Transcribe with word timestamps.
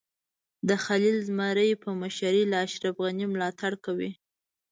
د 0.67 0.69
خلیل 0.85 1.17
زمر 1.27 1.57
په 1.83 1.89
مشرۍ 2.01 2.43
له 2.51 2.57
اشرف 2.65 2.95
غني 3.03 3.25
ملاتړ 3.33 3.71
کوي. 3.85 4.11